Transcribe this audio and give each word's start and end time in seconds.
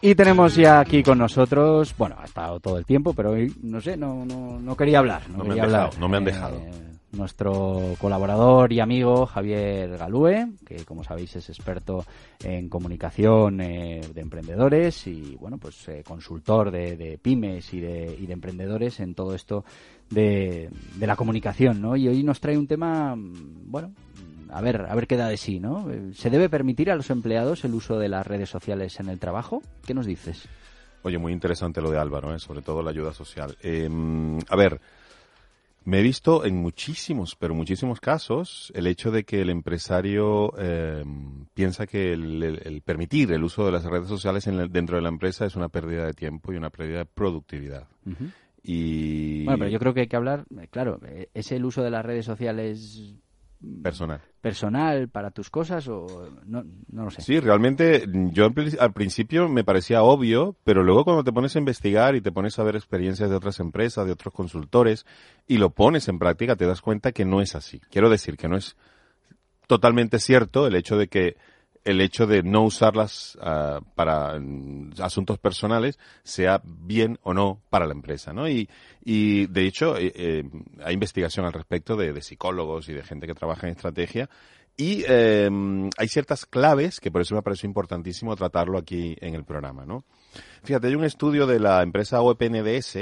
Y 0.00 0.14
tenemos 0.14 0.54
ya 0.54 0.78
aquí 0.78 1.02
con 1.02 1.18
nosotros, 1.18 1.92
bueno, 1.98 2.16
ha 2.20 2.24
estado 2.24 2.60
todo 2.60 2.78
el 2.78 2.84
tiempo, 2.86 3.14
pero 3.14 3.30
hoy, 3.32 3.52
no 3.62 3.80
sé, 3.80 3.96
no, 3.96 4.24
no, 4.24 4.58
no 4.60 4.76
quería 4.76 5.00
hablar. 5.00 5.22
No, 5.28 5.38
No 5.38 5.42
me 5.44 5.48
quería 5.50 5.62
han 5.64 5.68
hablar. 5.68 5.82
dejado, 5.90 6.00
no 6.00 6.08
me 6.08 6.16
han 6.18 6.24
Eh, 6.28 6.70
nuestro 7.10 7.94
colaborador 7.98 8.72
y 8.72 8.80
amigo 8.80 9.26
Javier 9.26 9.96
Galúe, 9.96 10.52
que 10.64 10.84
como 10.84 11.02
sabéis 11.02 11.34
es 11.36 11.48
experto 11.48 12.04
en 12.44 12.68
comunicación 12.68 13.60
eh, 13.60 14.02
de 14.14 14.20
emprendedores 14.20 15.06
y 15.06 15.34
bueno, 15.40 15.56
pues 15.58 15.88
eh, 15.88 16.04
consultor 16.06 16.70
de, 16.70 16.96
de 16.96 17.18
pymes 17.18 17.72
y 17.72 17.80
de, 17.80 18.16
y 18.20 18.26
de 18.26 18.32
emprendedores 18.34 19.00
en 19.00 19.14
todo 19.14 19.34
esto 19.34 19.64
de, 20.10 20.68
de 20.96 21.06
la 21.06 21.16
comunicación, 21.16 21.80
¿no? 21.80 21.96
Y 21.96 22.06
hoy 22.08 22.22
nos 22.22 22.40
trae 22.40 22.56
un 22.58 22.66
tema, 22.66 23.16
mm, 23.16 23.32
bueno, 23.70 23.90
a 24.52 24.60
ver, 24.60 24.82
a 24.88 24.94
ver 24.94 25.06
qué 25.06 25.16
da 25.16 25.28
de 25.28 25.36
sí, 25.36 25.60
¿no? 25.60 25.90
Eh, 25.90 26.12
¿Se 26.14 26.30
debe 26.30 26.48
permitir 26.48 26.90
a 26.90 26.96
los 26.96 27.10
empleados 27.10 27.64
el 27.64 27.74
uso 27.74 27.98
de 27.98 28.08
las 28.08 28.26
redes 28.26 28.48
sociales 28.50 28.98
en 29.00 29.08
el 29.08 29.18
trabajo? 29.18 29.62
¿Qué 29.86 29.94
nos 29.94 30.06
dices? 30.06 30.48
Oye, 31.02 31.18
muy 31.18 31.32
interesante 31.32 31.80
lo 31.80 31.90
de 31.90 31.98
Álvaro, 31.98 32.34
¿eh? 32.34 32.38
sobre 32.38 32.62
todo 32.62 32.82
la 32.82 32.90
ayuda 32.90 33.12
social. 33.14 33.56
Eh, 33.62 33.88
a 34.48 34.56
ver, 34.56 34.80
me 35.84 36.00
he 36.00 36.02
visto 36.02 36.44
en 36.44 36.56
muchísimos, 36.56 37.34
pero 37.36 37.54
muchísimos 37.54 38.00
casos, 38.00 38.70
el 38.74 38.86
hecho 38.86 39.10
de 39.10 39.24
que 39.24 39.40
el 39.40 39.48
empresario 39.48 40.52
eh, 40.58 41.04
piensa 41.54 41.86
que 41.86 42.12
el, 42.12 42.42
el- 42.42 42.60
el 42.64 42.82
permitir 42.82 43.32
el 43.32 43.42
uso 43.44 43.64
de 43.64 43.72
las 43.72 43.84
redes 43.84 44.08
sociales 44.08 44.46
en 44.48 44.70
dentro 44.70 44.96
de 44.96 45.02
la 45.02 45.08
empresa 45.08 45.46
es 45.46 45.56
una 45.56 45.68
pérdida 45.68 46.04
de 46.04 46.12
tiempo 46.14 46.52
y 46.52 46.56
una 46.56 46.70
pérdida 46.70 46.98
de 46.98 47.04
productividad. 47.06 47.86
Y 48.62 49.44
Bueno, 49.44 49.58
pero 49.60 49.70
yo 49.70 49.78
creo 49.78 49.94
que 49.94 50.00
hay 50.00 50.08
que 50.08 50.16
hablar, 50.16 50.44
eh, 50.60 50.66
claro, 50.68 51.00
¿es 51.32 51.52
el 51.52 51.64
uso 51.64 51.82
de 51.82 51.90
las 51.90 52.04
redes 52.04 52.26
sociales 52.26 53.14
personal. 53.82 54.20
personal 54.40 55.08
para 55.08 55.30
tus 55.30 55.50
cosas 55.50 55.88
o 55.88 56.30
no, 56.46 56.64
no 56.90 57.04
lo 57.04 57.10
sé? 57.10 57.22
Sí, 57.22 57.40
realmente 57.40 58.04
yo 58.32 58.44
al 58.46 58.54
pri- 58.54 58.76
al 58.78 58.92
principio 58.92 59.48
me 59.48 59.64
parecía 59.64 60.02
obvio, 60.02 60.56
pero 60.64 60.82
luego 60.82 61.04
cuando 61.04 61.24
te 61.24 61.32
pones 61.32 61.56
a 61.56 61.58
investigar 61.58 62.14
y 62.14 62.20
te 62.20 62.32
pones 62.32 62.58
a 62.58 62.62
ver 62.62 62.76
experiencias 62.76 63.30
de 63.30 63.36
otras 63.36 63.58
empresas, 63.60 64.06
de 64.06 64.12
otros 64.12 64.32
consultores, 64.32 65.06
y 65.46 65.58
lo 65.58 65.70
pones 65.70 66.08
en 66.08 66.18
práctica, 66.18 66.56
te 66.56 66.66
das 66.66 66.80
cuenta 66.82 67.12
que 67.12 67.24
no 67.24 67.40
es 67.40 67.54
así. 67.54 67.80
Quiero 67.90 68.10
decir 68.10 68.36
que 68.36 68.48
no 68.48 68.56
es 68.56 68.76
totalmente 69.66 70.18
cierto 70.18 70.66
el 70.66 70.74
hecho 70.74 70.96
de 70.96 71.08
que 71.08 71.36
el 71.88 72.02
hecho 72.02 72.26
de 72.26 72.42
no 72.42 72.64
usarlas 72.64 73.38
ah, 73.40 73.80
para 73.94 74.38
mm, 74.38 74.92
asuntos 75.00 75.38
personales 75.38 75.98
sea 76.22 76.60
bien 76.64 77.18
o 77.22 77.32
no 77.32 77.62
para 77.70 77.86
la 77.86 77.92
empresa, 77.92 78.34
¿no? 78.34 78.48
Y, 78.48 78.68
y 79.02 79.46
de 79.46 79.66
hecho, 79.66 79.96
eh, 79.96 80.12
eh, 80.14 80.44
hay 80.84 80.94
investigación 80.94 81.46
al 81.46 81.54
respecto 81.54 81.96
de, 81.96 82.12
de 82.12 82.20
psicólogos 82.20 82.88
y 82.90 82.92
de 82.92 83.02
gente 83.02 83.26
que 83.26 83.34
trabaja 83.34 83.66
en 83.66 83.72
estrategia 83.72 84.28
y 84.76 85.02
eh, 85.08 85.50
hay 85.96 86.08
ciertas 86.08 86.46
claves 86.46 87.00
que 87.00 87.10
por 87.10 87.20
eso 87.20 87.34
me 87.34 87.42
pareció 87.42 87.66
importantísimo 87.66 88.36
tratarlo 88.36 88.78
aquí 88.78 89.16
en 89.20 89.34
el 89.34 89.44
programa, 89.44 89.84
¿no? 89.84 90.04
Fíjate, 90.62 90.86
hay 90.86 90.94
un 90.94 91.04
estudio 91.04 91.48
de 91.48 91.58
la 91.58 91.82
empresa 91.82 92.20
OEPNDS 92.20 92.92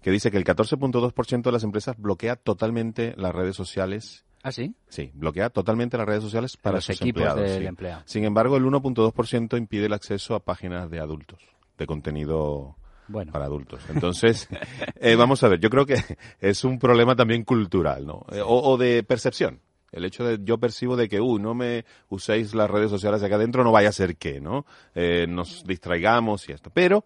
que 0.00 0.10
dice 0.10 0.30
que 0.30 0.36
el 0.36 0.44
14.2% 0.44 1.42
de 1.42 1.52
las 1.52 1.64
empresas 1.64 1.96
bloquea 1.98 2.36
totalmente 2.36 3.14
las 3.16 3.34
redes 3.34 3.56
sociales 3.56 4.24
¿Ah, 4.42 4.52
sí? 4.52 4.74
Sí, 4.88 5.10
bloquea 5.14 5.50
totalmente 5.50 5.96
las 5.98 6.06
redes 6.06 6.22
sociales 6.22 6.56
para 6.56 6.76
los 6.76 6.84
sus 6.84 6.96
equipos 6.96 7.22
empleados. 7.22 7.50
del 7.50 7.60
sí. 7.62 7.66
empleado. 7.66 8.02
Sin 8.06 8.24
embargo, 8.24 8.56
el 8.56 8.64
1.2% 8.64 9.58
impide 9.58 9.86
el 9.86 9.92
acceso 9.92 10.34
a 10.34 10.40
páginas 10.40 10.90
de 10.90 11.00
adultos, 11.00 11.40
de 11.76 11.86
contenido 11.86 12.76
Bueno, 13.08 13.32
para 13.32 13.46
adultos. 13.46 13.82
Entonces, 13.92 14.48
eh, 15.00 15.16
vamos 15.16 15.42
a 15.42 15.48
ver, 15.48 15.60
yo 15.60 15.70
creo 15.70 15.86
que 15.86 15.96
es 16.40 16.64
un 16.64 16.78
problema 16.78 17.16
también 17.16 17.44
cultural, 17.44 18.06
¿no? 18.06 18.24
Eh, 18.30 18.40
o, 18.40 18.60
o 18.70 18.76
de 18.76 19.02
percepción. 19.02 19.60
El 19.90 20.04
hecho 20.04 20.24
de 20.24 20.38
yo 20.42 20.58
percibo 20.58 20.96
de 20.96 21.08
que, 21.08 21.20
uh, 21.20 21.38
no 21.38 21.54
me 21.54 21.84
uséis 22.08 22.54
las 22.54 22.70
redes 22.70 22.90
sociales 22.90 23.22
acá 23.22 23.36
adentro, 23.36 23.64
no 23.64 23.72
vaya 23.72 23.88
a 23.88 23.92
ser 23.92 24.16
que, 24.16 24.40
¿no? 24.40 24.66
Eh, 24.94 25.26
nos 25.28 25.64
distraigamos 25.64 26.48
y 26.48 26.52
esto. 26.52 26.70
Pero 26.72 27.04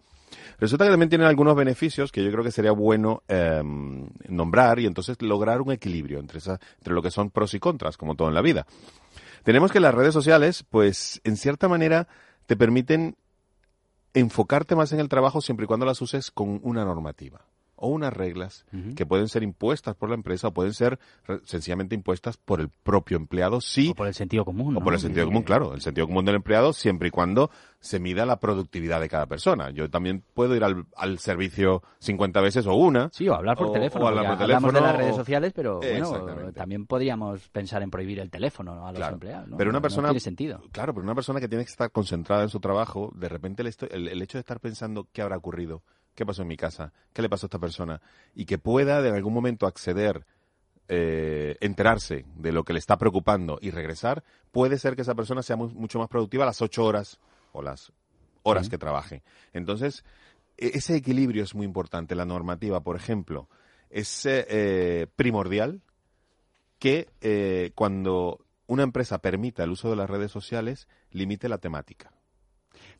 resulta 0.59 0.85
que 0.85 0.91
también 0.91 1.09
tienen 1.09 1.27
algunos 1.27 1.55
beneficios 1.55 2.11
que 2.11 2.23
yo 2.23 2.31
creo 2.31 2.43
que 2.43 2.51
sería 2.51 2.71
bueno 2.71 3.23
eh, 3.27 3.61
nombrar 4.27 4.79
y 4.79 4.85
entonces 4.85 5.21
lograr 5.21 5.61
un 5.61 5.71
equilibrio 5.71 6.19
entre, 6.19 6.39
esa, 6.39 6.59
entre 6.77 6.93
lo 6.93 7.01
que 7.01 7.11
son 7.11 7.29
pros 7.29 7.53
y 7.53 7.59
contras, 7.59 7.97
como 7.97 8.15
todo 8.15 8.27
en 8.27 8.33
la 8.33 8.41
vida. 8.41 8.65
Tenemos 9.43 9.71
que 9.71 9.79
las 9.79 9.93
redes 9.93 10.13
sociales, 10.13 10.65
pues, 10.69 11.21
en 11.23 11.37
cierta 11.37 11.67
manera, 11.67 12.07
te 12.45 12.55
permiten 12.55 13.15
enfocarte 14.13 14.75
más 14.75 14.91
en 14.93 14.99
el 14.99 15.09
trabajo 15.09 15.41
siempre 15.41 15.65
y 15.65 15.67
cuando 15.67 15.85
las 15.85 16.01
uses 16.01 16.31
con 16.31 16.59
una 16.63 16.85
normativa 16.85 17.45
o 17.83 17.87
unas 17.89 18.13
reglas 18.13 18.65
que 18.95 19.05
pueden 19.05 19.27
ser 19.27 19.43
impuestas 19.43 19.95
por 19.95 20.09
la 20.09 20.15
empresa 20.15 20.47
o 20.47 20.51
pueden 20.53 20.73
ser 20.73 20.99
sencillamente 21.43 21.95
impuestas 21.95 22.37
por 22.37 22.61
el 22.61 22.69
propio 22.69 23.17
empleado 23.17 23.59
si 23.61 23.89
o 23.89 23.93
por 23.95 24.07
el 24.07 24.13
sentido 24.13 24.45
común. 24.45 24.75
o 24.75 24.79
¿no? 24.79 24.83
por 24.83 24.93
el 24.93 24.99
sentido 24.99 25.25
común, 25.25 25.43
claro, 25.43 25.73
el 25.73 25.81
sentido 25.81 26.07
común 26.07 26.25
del 26.25 26.35
empleado 26.35 26.73
siempre 26.73 27.09
y 27.09 27.11
cuando 27.11 27.49
se 27.79 27.99
mida 27.99 28.25
la 28.25 28.39
productividad 28.39 29.01
de 29.01 29.09
cada 29.09 29.25
persona. 29.25 29.69
Yo 29.71 29.89
también 29.89 30.23
puedo 30.33 30.55
ir 30.55 30.63
al, 30.63 30.85
al 30.95 31.19
servicio 31.19 31.83
50 31.99 32.39
veces 32.39 32.65
o 32.65 32.75
una. 32.75 33.09
Sí, 33.11 33.27
o 33.27 33.33
hablar 33.35 33.57
por 33.57 33.67
O- 33.67 33.71
teléfono. 33.73 34.05
o 34.05 34.07
hablar 34.07 34.23
por 34.25 34.41
hablamos 34.43 34.63
de 34.63 34.79
teléfono, 34.79 34.87
las 34.93 34.97
redes 34.97 35.13
o- 35.13 35.17
sociales, 35.17 35.51
pero 35.53 35.79
bueno, 35.79 36.53
también 36.53 36.85
podríamos 36.85 37.49
pensar 37.49 37.83
en 37.83 37.91
prohibir 37.91 38.19
el 38.21 38.29
teléfono 38.31 38.73
¿no? 38.75 38.87
a 38.87 38.91
los 38.91 38.99
Claro. 38.99 39.15
empleados. 39.15 39.49
¿no? 39.49 39.57
Pero 39.57 39.69
una 39.69 39.79
no 39.79 39.81
persona- 39.81 40.07
tiene 40.09 40.19
sentido. 40.21 40.61
Claro, 40.71 40.93
pero 40.93 41.03
una 41.03 41.15
persona 41.15 41.41
que 41.41 41.49
tiene 41.49 41.65
que 41.65 41.71
estar 41.71 41.91
concentrada 41.91 42.43
en 42.43 42.49
su 42.49 42.61
trabajo, 42.61 43.11
de 43.15 43.27
repente 43.27 43.61
el, 43.63 43.73
el- 43.91 44.07
el 44.07 44.21
hecho 44.21 44.37
de 44.37 44.41
estar 44.41 44.61
pensando 44.61 45.07
qué 45.11 45.21
habrá 45.21 45.35
ocurrido, 45.35 45.83
qué 46.15 46.25
pasó 46.25 46.41
en 46.43 46.47
mi 46.47 46.57
casa, 46.57 46.93
qué 47.13 47.21
le 47.21 47.29
pasó 47.29 47.45
a 47.45 47.47
esta 47.47 47.59
persona, 47.59 48.01
y 48.35 48.45
que 48.45 48.57
pueda 48.57 49.01
de 49.01 49.09
algún 49.09 49.33
momento 49.33 49.65
acceder, 49.67 50.25
eh, 50.89 51.55
enterarse 51.61 52.25
de 52.35 52.51
lo 52.51 52.63
que 52.63 52.73
le 52.73 52.79
está 52.79 52.97
preocupando 52.97 53.57
y 53.61 53.71
regresar, 53.71 54.23
puede 54.51 54.77
ser 54.77 54.95
que 54.95 55.01
esa 55.03 55.15
persona 55.15 55.41
sea 55.41 55.55
mu- 55.55 55.69
mucho 55.69 55.97
más 55.99 56.09
productiva 56.09 56.43
a 56.43 56.47
las 56.47 56.61
ocho 56.61 56.83
horas 56.85 57.19
o 57.53 57.61
las 57.61 57.91
horas 58.43 58.67
que 58.69 58.77
trabaje. 58.77 59.23
Entonces, 59.53 60.03
e- 60.57 60.71
ese 60.75 60.95
equilibrio 60.95 61.43
es 61.43 61.55
muy 61.55 61.65
importante. 61.65 62.15
La 62.15 62.25
normativa, 62.25 62.81
por 62.81 62.95
ejemplo, 62.97 63.47
es 63.89 64.25
eh, 64.25 64.45
eh, 64.49 65.07
primordial 65.15 65.81
que 66.79 67.07
eh, 67.21 67.71
cuando 67.75 68.45
una 68.67 68.83
empresa 68.83 69.19
permita 69.19 69.63
el 69.63 69.71
uso 69.71 69.89
de 69.89 69.95
las 69.95 70.09
redes 70.09 70.31
sociales, 70.31 70.87
limite 71.11 71.47
la 71.47 71.59
temática. 71.59 72.11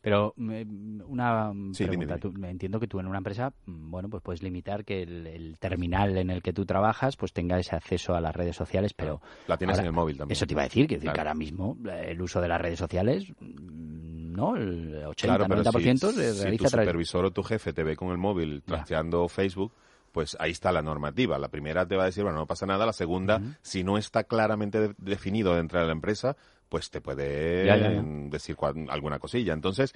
Pero 0.04 0.34
eh, 0.36 0.66
una 1.06 1.50
Sí, 1.72 1.84
dime, 1.84 2.06
pregunta. 2.06 2.18
Tú- 2.18 2.32
me 2.38 2.50
entiendo 2.50 2.78
que 2.78 2.86
tú 2.86 3.00
en 3.00 3.06
una 3.06 3.16
empresa, 3.16 3.54
mm, 3.64 3.90
bueno, 3.90 4.10
pues 4.10 4.22
puedes 4.22 4.42
limitar 4.42 4.84
que 4.84 5.02
el, 5.02 5.26
el 5.26 5.58
terminal 5.58 6.18
en 6.18 6.28
el 6.28 6.42
que 6.42 6.52
tú 6.52 6.66
trabajas 6.66 7.16
pues 7.16 7.32
tenga 7.32 7.58
ese 7.58 7.74
acceso 7.74 8.14
a 8.14 8.20
las 8.20 8.36
redes 8.36 8.54
sociales, 8.54 8.92
pero 8.92 9.22
La 9.48 9.56
tienes 9.56 9.76
Ahora, 9.76 9.82
en 9.84 9.86
el 9.86 9.92
móvil 9.94 10.18
también. 10.18 10.36
eso 10.36 10.46
te 10.46 10.52
iba 10.52 10.60
a 10.60 10.64
decir, 10.64 10.86
que, 10.86 10.96
decir 10.96 11.10
que 11.10 11.18
ahora 11.20 11.32
mismo 11.32 11.78
eh, 11.88 12.08
el 12.10 12.20
uso 12.20 12.42
de 12.42 12.48
las 12.48 12.60
redes 12.60 12.78
sociales, 12.78 13.32
mm, 13.40 14.32
¿no? 14.34 14.56
El 14.56 14.94
80, 15.06 15.16
Claro, 15.38 15.44
pero 15.48 15.62
90% 15.62 15.96
si, 16.10 16.12
se 16.16 16.34
si 16.34 16.42
realiza 16.42 16.58
tu 16.64 16.66
a 16.66 16.70
través... 16.70 16.86
supervisor 16.88 17.24
o 17.24 17.30
tu 17.30 17.42
jefe 17.42 17.72
te 17.72 17.82
ve 17.82 17.96
con 17.96 18.10
el 18.10 18.18
móvil 18.18 18.62
trasteando 18.62 19.26
Facebook, 19.28 19.72
pues 20.14 20.36
ahí 20.38 20.52
está 20.52 20.70
la 20.70 20.80
normativa. 20.80 21.36
La 21.40 21.48
primera 21.48 21.84
te 21.88 21.96
va 21.96 22.04
a 22.04 22.06
decir, 22.06 22.22
bueno, 22.22 22.38
no 22.38 22.46
pasa 22.46 22.66
nada. 22.66 22.86
La 22.86 22.92
segunda, 22.92 23.42
si 23.62 23.82
no 23.82 23.98
está 23.98 24.22
claramente 24.22 24.78
de- 24.78 24.94
definido 24.96 25.56
dentro 25.56 25.80
de 25.80 25.86
la 25.86 25.92
empresa, 25.92 26.36
pues 26.68 26.88
te 26.88 27.00
puede 27.00 27.66
Ya, 27.66 27.76
ya, 27.76 27.90
ya. 27.90 28.00
decir 28.30 28.56
alguna 28.88 29.18
cosilla. 29.18 29.52
Entonces, 29.52 29.92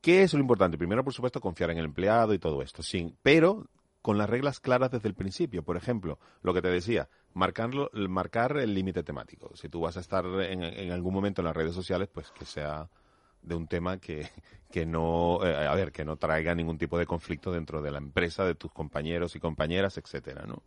¿qué 0.00 0.22
es 0.22 0.32
lo 0.34 0.38
importante? 0.40 0.78
Primero, 0.78 1.02
por 1.02 1.12
supuesto, 1.12 1.40
confiar 1.40 1.70
en 1.72 1.78
el 1.78 1.86
empleado 1.86 2.32
y 2.32 2.38
todo 2.38 2.62
esto, 2.62 2.84
sí, 2.84 3.12
pero 3.22 3.66
con 4.02 4.18
las 4.18 4.30
reglas 4.30 4.60
claras 4.60 4.92
desde 4.92 5.08
el 5.08 5.14
principio. 5.14 5.64
Por 5.64 5.76
ejemplo, 5.76 6.20
lo 6.42 6.54
que 6.54 6.62
te 6.62 6.68
decía, 6.68 7.08
marcarlo, 7.34 7.90
marcar 7.92 8.56
el 8.56 8.72
límite 8.72 9.02
temático. 9.02 9.50
Si 9.56 9.68
tú 9.68 9.80
vas 9.80 9.96
a 9.96 10.00
estar 10.00 10.24
en, 10.24 10.62
en 10.62 10.92
algún 10.92 11.12
momento 11.12 11.40
en 11.42 11.46
las 11.46 11.56
redes 11.56 11.74
sociales, 11.74 12.08
pues 12.12 12.30
que 12.30 12.44
sea 12.44 12.88
de 13.42 13.54
un 13.54 13.66
tema 13.66 13.98
que, 13.98 14.28
que 14.70 14.86
no, 14.86 15.44
eh, 15.44 15.66
a 15.66 15.74
ver, 15.74 15.92
que 15.92 16.04
no 16.04 16.16
traiga 16.16 16.54
ningún 16.54 16.78
tipo 16.78 16.98
de 16.98 17.06
conflicto 17.06 17.52
dentro 17.52 17.82
de 17.82 17.90
la 17.90 17.98
empresa, 17.98 18.44
de 18.44 18.54
tus 18.54 18.72
compañeros 18.72 19.36
y 19.36 19.40
compañeras, 19.40 19.98
etcétera, 19.98 20.44
¿no? 20.46 20.62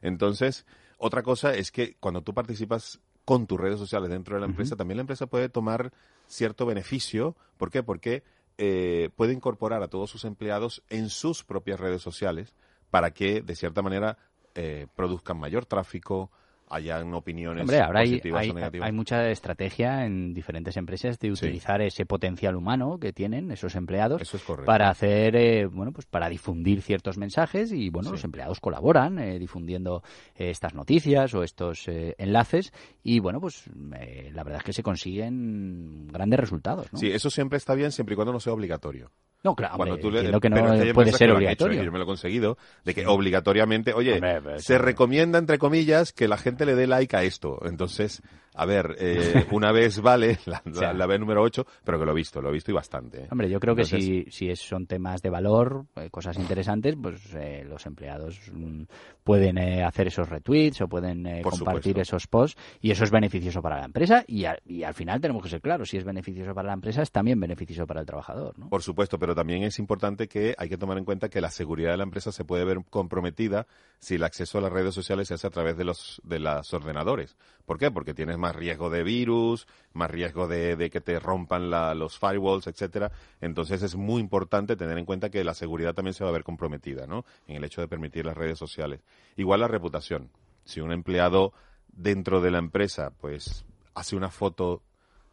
Entonces, 0.00 0.66
otra 0.98 1.22
cosa 1.22 1.54
es 1.54 1.70
que 1.70 1.96
cuando 2.00 2.22
tú 2.22 2.34
participas 2.34 3.00
con 3.24 3.46
tus 3.46 3.60
redes 3.60 3.78
sociales 3.78 4.10
dentro 4.10 4.36
de 4.36 4.40
la 4.40 4.46
empresa, 4.46 4.74
también 4.74 4.96
la 4.96 5.02
empresa 5.02 5.26
puede 5.26 5.48
tomar 5.48 5.92
cierto 6.26 6.66
beneficio. 6.66 7.36
¿Por 7.56 7.70
qué? 7.70 7.82
Porque 7.82 8.22
eh, 8.56 9.10
puede 9.16 9.32
incorporar 9.32 9.82
a 9.82 9.88
todos 9.88 10.10
sus 10.10 10.24
empleados 10.24 10.82
en 10.88 11.10
sus 11.10 11.44
propias 11.44 11.78
redes 11.78 12.00
sociales 12.00 12.54
para 12.90 13.10
que, 13.12 13.42
de 13.42 13.54
cierta 13.54 13.82
manera, 13.82 14.16
eh, 14.54 14.86
produzcan 14.96 15.38
mayor 15.38 15.66
tráfico, 15.66 16.30
hayan 16.70 17.12
opiniones 17.14 17.62
Hombre, 17.62 17.80
ahora 17.80 18.00
hay, 18.00 18.08
positivas 18.10 18.40
hay, 18.42 18.50
o 18.50 18.54
negativas. 18.54 18.86
hay 18.86 18.92
mucha 18.92 19.30
estrategia 19.30 20.04
en 20.04 20.34
diferentes 20.34 20.76
empresas 20.76 21.18
de 21.18 21.28
Sí. 21.28 21.46
utilizar 21.46 21.80
ese 21.82 22.06
potencial 22.06 22.56
humano 22.56 22.98
que 22.98 23.12
tienen 23.12 23.50
esos 23.50 23.74
empleados 23.74 24.20
Eso 24.22 24.36
es 24.36 24.42
correcto. 24.42 24.66
para 24.66 24.88
hacer, 24.90 25.36
eh, 25.36 25.66
bueno, 25.66 25.92
pues 25.92 26.06
para 26.06 26.28
difundir 26.28 26.82
ciertos 26.82 27.18
mensajes 27.18 27.72
y, 27.72 27.90
bueno, 27.90 28.08
Sí. 28.08 28.12
los 28.16 28.24
empleados 28.24 28.60
colaboran 28.60 29.18
eh, 29.18 29.38
difundiendo 29.38 30.02
eh, 30.36 30.50
estas 30.50 30.74
noticias 30.74 31.34
o 31.34 31.42
estos 31.42 31.88
eh, 31.88 32.14
enlaces 32.18 32.72
y, 33.02 33.20
bueno, 33.20 33.40
pues 33.40 33.64
eh, 33.98 34.30
la 34.34 34.44
verdad 34.44 34.58
es 34.60 34.64
que 34.64 34.72
se 34.72 34.82
consiguen 34.82 36.08
grandes 36.08 36.40
resultados, 36.40 36.92
¿no? 36.92 36.98
Sí, 36.98 37.10
eso 37.10 37.30
siempre 37.30 37.56
está 37.56 37.74
bien 37.74 37.92
siempre 37.92 38.14
y 38.14 38.16
cuando 38.16 38.32
no 38.32 38.40
sea 38.40 38.52
obligatorio. 38.52 39.10
No, 39.44 39.54
claro, 39.54 39.76
Cuando 39.76 39.94
hombre, 39.94 40.02
tú 40.02 40.10
le, 40.10 40.18
entiendo 40.18 40.40
que 40.40 40.50
no 40.50 40.56
pero 40.56 40.74
es 40.74 40.80
hay 40.80 40.92
puede 40.92 41.12
ser 41.12 41.18
que 41.18 41.24
hecho, 41.26 41.34
obligatorio. 41.36 41.82
y 41.82 41.84
yo 41.84 41.92
me 41.92 41.98
lo 41.98 42.04
he 42.04 42.06
conseguido, 42.06 42.58
de 42.84 42.94
que 42.94 43.06
obligatoriamente, 43.06 43.92
oye, 43.92 44.14
Hombre, 44.14 44.40
pero 44.42 44.58
se 44.58 44.78
recomienda, 44.78 45.38
entre 45.38 45.58
comillas, 45.58 46.12
que 46.12 46.26
la 46.26 46.38
gente 46.38 46.66
le 46.66 46.74
dé 46.74 46.88
like 46.88 47.16
a 47.16 47.22
esto. 47.22 47.60
Entonces, 47.64 48.20
a 48.60 48.66
ver, 48.66 48.96
eh, 48.98 49.46
una 49.52 49.72
vez 49.72 50.00
vale 50.02 50.38
la, 50.46 50.60
la, 50.64 50.72
sea. 50.72 50.92
la 50.92 51.06
vez 51.06 51.20
número 51.20 51.42
8, 51.42 51.64
pero 51.84 51.98
que 51.98 52.04
lo 52.04 52.12
he 52.12 52.14
visto, 52.14 52.42
lo 52.42 52.50
he 52.50 52.52
visto 52.52 52.70
y 52.70 52.74
bastante. 52.74 53.22
¿eh? 53.24 53.28
Hombre, 53.30 53.48
yo 53.48 53.60
creo 53.60 53.74
que 53.74 53.84
si, 53.84 54.26
si 54.30 54.50
es- 54.50 54.60
son 54.60 54.86
temas 54.86 55.22
de 55.22 55.30
valor, 55.30 55.86
eh, 55.96 56.10
cosas 56.10 56.36
interesantes, 56.38 56.96
pues 57.00 57.20
eh, 57.34 57.64
los 57.68 57.86
empleados 57.86 58.40
mm, 58.52 58.82
pueden 59.24 59.58
eh, 59.58 59.84
hacer 59.84 60.08
esos 60.08 60.28
retweets 60.28 60.80
o 60.82 60.88
pueden 60.88 61.42
compartir 61.42 61.92
supuesto. 61.92 62.00
esos 62.00 62.26
posts 62.26 62.60
y 62.80 62.90
eso 62.90 63.04
es 63.04 63.10
beneficioso 63.10 63.62
para 63.62 63.78
la 63.78 63.84
empresa 63.84 64.24
y, 64.26 64.44
a- 64.44 64.58
y 64.66 64.82
al 64.82 64.94
final 64.94 65.20
tenemos 65.20 65.42
que 65.42 65.48
ser 65.48 65.60
claros, 65.60 65.88
si 65.90 65.96
es 65.96 66.04
beneficioso 66.04 66.54
para 66.54 66.68
la 66.68 66.74
empresa 66.74 67.02
es 67.02 67.10
también 67.12 67.38
beneficioso 67.40 67.86
para 67.86 68.00
el 68.00 68.06
trabajador, 68.06 68.58
¿no? 68.58 68.68
Por 68.68 68.82
supuesto, 68.82 69.18
pero 69.18 69.34
también 69.34 69.62
es 69.62 69.78
importante 69.78 70.28
que 70.28 70.54
hay 70.58 70.68
que 70.68 70.76
tomar 70.78 70.98
en 70.98 71.04
cuenta 71.04 71.28
que 71.28 71.40
la 71.40 71.50
seguridad 71.50 71.92
de 71.92 71.98
la 71.98 72.04
empresa 72.04 72.32
se 72.32 72.44
puede 72.44 72.64
ver 72.64 72.78
comprometida 72.90 73.66
si 74.00 74.16
el 74.16 74.24
acceso 74.24 74.58
a 74.58 74.60
las 74.60 74.72
redes 74.72 74.94
sociales 74.94 75.28
se 75.28 75.34
hace 75.34 75.46
a 75.46 75.50
través 75.50 75.76
de 75.76 75.84
los 75.84 76.20
de 76.24 76.38
los 76.38 76.72
ordenadores. 76.74 77.36
¿Por 77.66 77.78
qué? 77.78 77.90
Porque 77.90 78.14
tienes 78.14 78.38
más 78.38 78.47
riesgo 78.54 78.90
de 78.90 79.02
virus, 79.02 79.66
más 79.92 80.10
riesgo 80.10 80.46
de, 80.48 80.90
que 80.90 81.00
te 81.00 81.18
rompan 81.18 81.70
la- 81.70 81.94
los 81.94 82.18
firewalls, 82.18 82.66
etcétera. 82.66 83.10
Entonces 83.40 83.82
es 83.82 83.96
muy 83.96 84.20
importante 84.20 84.76
tener 84.76 84.98
en 84.98 85.04
cuenta 85.04 85.30
que 85.30 85.44
la 85.44 85.54
seguridad 85.54 85.94
también 85.94 86.14
se 86.14 86.24
va 86.24 86.30
a 86.30 86.32
ver 86.32 86.44
comprometida, 86.44 87.06
¿no? 87.06 87.24
En 87.46 87.56
el 87.56 87.64
hecho 87.64 87.80
de 87.80 87.88
permitir 87.88 88.26
las 88.26 88.36
redes 88.36 88.58
sociales. 88.58 89.00
Igual 89.36 89.60
la 89.60 89.68
reputación. 89.68 90.30
Si 90.64 90.80
un 90.80 90.92
empleado 90.92 91.52
dentro 91.88 92.40
de 92.40 92.50
la 92.50 92.58
empresa, 92.58 93.12
pues, 93.20 93.64
hace 93.94 94.16
una 94.16 94.30
foto 94.30 94.82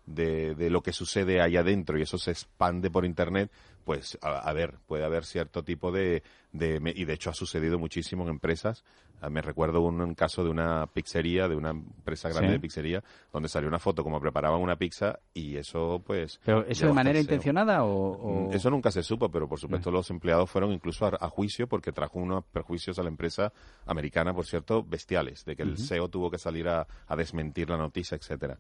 de, 0.06 0.56
de 0.56 0.70
lo 0.70 0.82
que 0.82 0.94
sucede 0.94 1.42
ahí 1.42 1.58
adentro 1.58 1.98
y 1.98 2.04
eso 2.04 2.18
se 2.18 2.32
expande 2.32 2.90
por 2.90 3.06
internet, 3.06 3.52
pues 3.86 4.18
a, 4.22 4.40
a 4.40 4.52
ver, 4.54 4.80
puede 4.88 5.06
haber 5.06 5.24
cierto 5.24 5.64
tipo 5.64 5.92
de, 5.94 6.24
de 6.52 6.82
y 6.96 7.06
de 7.06 7.14
hecho 7.14 7.30
ha 7.30 7.34
sucedido 7.34 7.80
muchísimo 7.80 8.24
en 8.24 8.30
empresas. 8.30 8.84
Ah, 9.22 9.30
Me 9.30 9.42
recuerdo 9.42 9.80
un, 9.82 10.02
un 10.02 10.14
caso 10.14 10.44
de 10.44 10.50
una 10.50 10.88
pizzería, 10.88 11.48
de 11.48 11.56
una 11.56 11.70
empresa 11.70 12.28
grande 12.28 12.50
Sí. 12.50 12.54
de 12.54 12.60
pizzería, 12.60 13.04
donde 13.32 13.48
salió 13.48 13.70
una 13.70 13.80
foto 13.80 14.04
como 14.04 14.20
preparaban 14.20 14.60
una 14.60 14.76
pizza 14.76 15.20
y 15.34 15.56
eso 15.56 16.04
pues... 16.06 16.42
Pero 16.44 16.66
eso 16.66 16.88
de 16.88 16.92
manera 16.94 17.18
intencionada 17.20 17.84
o, 17.86 18.12
o- 18.12 18.50
Mm, 18.50 18.54
Eso 18.54 18.70
nunca 18.70 18.92
se 18.92 19.04
supo, 19.04 19.30
pero 19.30 19.48
por 19.48 19.60
supuesto 19.60 19.90
los 19.92 20.10
empleados 20.10 20.50
fueron 20.50 20.72
incluso 20.74 21.06
a, 21.06 21.18
a 21.20 21.30
juicio 21.30 21.68
porque 21.68 21.92
trajo 21.94 22.20
unos 22.20 22.44
perjuicios 22.46 23.00
a 23.00 23.04
la 23.04 23.10
empresa 23.10 23.54
americana, 23.86 24.34
por 24.34 24.46
cierto, 24.46 24.84
bestiales, 24.84 25.46
de 25.46 25.56
que 25.56 25.64
el 25.64 25.78
CEO 25.78 26.10
tuvo 26.10 26.30
que 26.30 26.38
salir 26.38 26.68
a, 26.68 26.86
a 27.08 27.16
desmentir 27.16 27.70
la 27.70 27.78
noticia, 27.78 28.18
etcétera. 28.18 28.58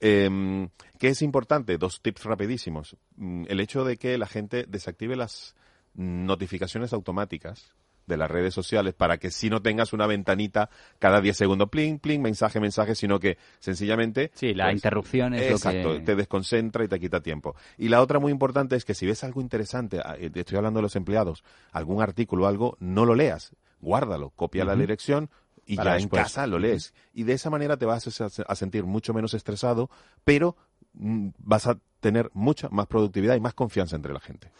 Em, 0.00 0.68
¿Qué 0.98 1.08
es 1.08 1.22
importante? 1.22 1.76
Dos 1.78 2.00
tips 2.00 2.24
rapidísimos. 2.24 2.96
Mm, 3.16 3.44
El 3.48 3.60
hecho 3.60 3.84
de 3.84 3.96
que 3.96 4.16
la 4.16 4.26
gente 4.26 4.64
desactive 4.68 5.16
las 5.16 5.54
notificaciones 5.94 6.92
automáticas 6.92 7.74
de 8.08 8.16
las 8.16 8.30
redes 8.30 8.54
sociales 8.54 8.94
para 8.94 9.18
que 9.18 9.30
si 9.30 9.50
no 9.50 9.62
tengas 9.62 9.92
una 9.92 10.06
ventanita 10.06 10.70
cada 10.98 11.20
10 11.20 11.36
segundos, 11.36 11.68
pling, 11.68 11.98
pling, 11.98 12.22
mensaje, 12.22 12.58
mensaje, 12.58 12.94
sino 12.94 13.20
que 13.20 13.36
sencillamente... 13.60 14.32
Sí, 14.34 14.54
la 14.54 14.64
pues, 14.64 14.76
interrupción 14.76 15.34
es 15.34 15.52
Exacto, 15.52 15.92
lo 15.92 15.98
que... 15.98 16.04
te 16.04 16.16
desconcentra 16.16 16.84
y 16.84 16.88
te 16.88 16.98
quita 16.98 17.20
tiempo. 17.20 17.54
Y 17.76 17.90
la 17.90 18.00
otra 18.00 18.18
muy 18.18 18.32
importante 18.32 18.76
es 18.76 18.84
que 18.84 18.94
si 18.94 19.06
ves 19.06 19.22
algo 19.24 19.40
interesante, 19.40 20.00
ah, 20.02 20.16
eh, 20.18 20.30
estoy 20.34 20.56
hablando 20.56 20.78
de 20.78 20.82
los 20.82 20.96
empleados, 20.96 21.44
algún 21.70 22.02
artículo 22.02 22.44
o 22.44 22.48
algo, 22.48 22.76
no 22.80 23.04
lo 23.04 23.14
leas, 23.14 23.54
guárdalo, 23.80 24.30
copia 24.30 24.64
la 24.64 24.74
dirección 24.74 25.30
y 25.66 25.76
Para 25.76 25.90
ya 25.90 25.94
después. 25.96 26.18
en 26.20 26.24
casa 26.24 26.46
lo 26.46 26.58
lees. 26.58 26.94
Y 27.12 27.24
de 27.24 27.34
esa 27.34 27.50
manera 27.50 27.76
te 27.76 27.84
vas 27.84 28.20
a, 28.20 28.26
a 28.46 28.54
sentir 28.54 28.84
mucho 28.84 29.12
menos 29.12 29.34
estresado, 29.34 29.90
pero 30.24 30.56
mm, 30.94 31.28
vas 31.38 31.66
a 31.66 31.78
tener 32.00 32.30
mucha 32.34 32.68
más 32.70 32.86
productividad 32.86 33.34
y 33.36 33.40
más 33.40 33.54
confianza 33.54 33.96
entre 33.96 34.12
la 34.12 34.20
gente. 34.20 34.50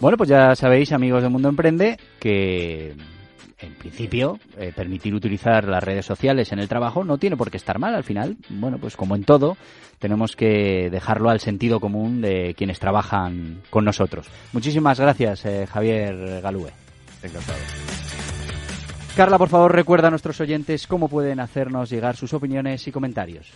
Bueno, 0.00 0.16
pues 0.16 0.28
ya 0.28 0.54
sabéis, 0.54 0.92
amigos 0.92 1.22
del 1.22 1.32
Mundo 1.32 1.48
Emprende, 1.48 1.98
que 2.20 2.94
en 3.58 3.74
principio 3.74 4.38
eh, 4.58 4.72
permitir 4.76 5.14
utilizar 5.14 5.66
las 5.66 5.82
redes 5.82 6.04
sociales 6.04 6.52
en 6.52 6.58
el 6.58 6.68
trabajo 6.68 7.04
no 7.04 7.16
tiene 7.16 7.36
por 7.36 7.50
qué 7.50 7.56
estar 7.56 7.78
mal. 7.78 7.94
Al 7.94 8.04
final, 8.04 8.36
bueno, 8.50 8.78
pues 8.78 8.96
como 8.96 9.16
en 9.16 9.24
todo, 9.24 9.56
tenemos 9.98 10.36
que 10.36 10.90
dejarlo 10.90 11.30
al 11.30 11.40
sentido 11.40 11.80
común 11.80 12.20
de 12.20 12.54
quienes 12.56 12.78
trabajan 12.78 13.62
con 13.70 13.84
nosotros. 13.84 14.26
Muchísimas 14.52 15.00
gracias, 15.00 15.46
eh, 15.46 15.66
Javier 15.66 16.42
Galúe. 16.42 16.68
Encantado. 17.22 17.58
Carla, 19.16 19.38
por 19.38 19.48
favor, 19.48 19.74
recuerda 19.74 20.08
a 20.08 20.10
nuestros 20.10 20.38
oyentes 20.42 20.86
cómo 20.86 21.08
pueden 21.08 21.40
hacernos 21.40 21.88
llegar 21.88 22.16
sus 22.16 22.34
opiniones 22.34 22.86
y 22.86 22.92
comentarios. 22.92 23.50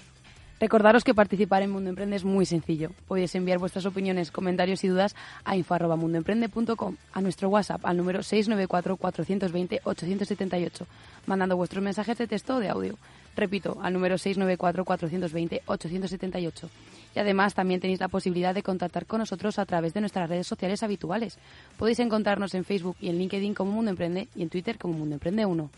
Recordaros 0.60 1.04
que 1.04 1.14
participar 1.14 1.62
en 1.62 1.70
Mundo 1.70 1.88
Emprende 1.88 2.16
es 2.16 2.24
muy 2.24 2.44
sencillo. 2.44 2.90
Podéis 3.08 3.34
enviar 3.34 3.58
vuestras 3.58 3.86
opiniones, 3.86 4.30
comentarios 4.30 4.84
y 4.84 4.88
dudas 4.88 5.16
a 5.42 5.56
info@mundoemprende.com, 5.56 6.96
a 7.14 7.20
nuestro 7.22 7.48
WhatsApp 7.48 7.86
al 7.86 7.96
número 7.96 8.20
694-420-878, 8.20 10.84
mandando 11.24 11.56
vuestros 11.56 11.82
mensajes 11.82 12.18
de 12.18 12.26
texto 12.26 12.56
o 12.56 12.60
de 12.60 12.68
audio. 12.68 12.98
Repito, 13.36 13.78
al 13.80 13.94
número 13.94 14.16
694-420-878. 14.16 16.68
Y 17.16 17.18
además 17.18 17.54
también 17.54 17.80
tenéis 17.80 18.00
la 18.00 18.08
posibilidad 18.08 18.54
de 18.54 18.62
contactar 18.62 19.06
con 19.06 19.20
nosotros 19.20 19.58
a 19.58 19.64
través 19.64 19.94
de 19.94 20.00
nuestras 20.00 20.28
redes 20.28 20.46
sociales 20.46 20.82
habituales. 20.82 21.38
Podéis 21.78 22.00
encontrarnos 22.00 22.54
en 22.54 22.66
Facebook 22.66 22.96
y 23.00 23.08
en 23.08 23.16
LinkedIn 23.16 23.54
como 23.54 23.72
Mundo 23.72 23.92
Emprende 23.92 24.28
y 24.36 24.42
en 24.42 24.50
Twitter 24.50 24.76
como 24.76 24.92
Mundo 24.92 25.14
Emprende 25.14 25.46
1. 25.46 25.70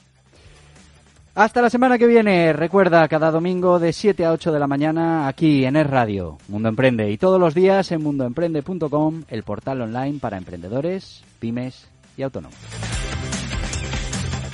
Hasta 1.34 1.62
la 1.62 1.70
semana 1.70 1.96
que 1.96 2.06
viene. 2.06 2.52
Recuerda, 2.52 3.08
cada 3.08 3.30
domingo 3.30 3.78
de 3.78 3.94
7 3.94 4.26
a 4.26 4.32
8 4.32 4.52
de 4.52 4.58
la 4.58 4.66
mañana 4.66 5.26
aquí 5.28 5.64
en 5.64 5.76
Es 5.76 5.86
Radio, 5.86 6.36
Mundo 6.48 6.68
Emprende. 6.68 7.10
Y 7.10 7.16
todos 7.16 7.40
los 7.40 7.54
días 7.54 7.90
en 7.90 8.02
mundoemprende.com, 8.02 9.22
el 9.28 9.42
portal 9.42 9.80
online 9.80 10.18
para 10.20 10.36
emprendedores, 10.36 11.24
pymes 11.38 11.88
y 12.18 12.22
autónomos. 12.22 12.58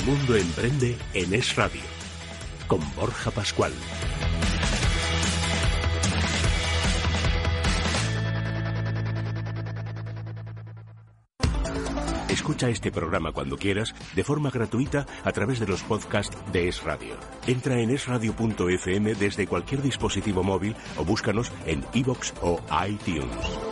Mundo 0.06 0.36
Emprende 0.36 0.96
en 1.14 1.34
Es 1.34 1.56
Radio. 1.56 1.82
Con 2.68 2.80
Borja 2.94 3.32
Pascual. 3.32 3.72
Escucha 12.38 12.68
este 12.68 12.92
programa 12.92 13.32
cuando 13.32 13.56
quieras, 13.56 13.92
de 14.14 14.22
forma 14.22 14.48
gratuita, 14.50 15.06
a 15.24 15.32
través 15.32 15.58
de 15.58 15.66
los 15.66 15.82
podcasts 15.82 16.38
de 16.52 16.68
Es 16.68 16.84
Radio. 16.84 17.16
Entra 17.48 17.80
en 17.80 17.90
esradio.fm 17.90 19.14
desde 19.16 19.48
cualquier 19.48 19.82
dispositivo 19.82 20.44
móvil 20.44 20.76
o 20.96 21.04
búscanos 21.04 21.50
en 21.66 21.84
iVoox 21.94 22.34
o 22.40 22.60
iTunes. 22.86 23.67